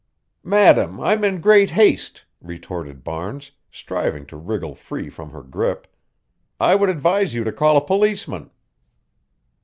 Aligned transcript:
"Madam, 0.43 0.99
I'm 0.99 1.23
in 1.23 1.39
great 1.41 1.69
haste," 1.69 2.25
retorted 2.41 3.03
Barnes, 3.03 3.51
striving 3.69 4.25
to 4.25 4.35
wriggle 4.35 4.73
free 4.73 5.09
from 5.11 5.29
her 5.29 5.43
grip. 5.43 5.85
"I 6.59 6.73
would 6.73 6.89
advise 6.89 7.35
you 7.35 7.43
to 7.43 7.51
call 7.51 7.77
a 7.77 7.85
policeman." 7.85 8.49